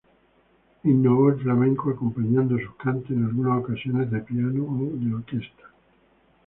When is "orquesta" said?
5.13-5.63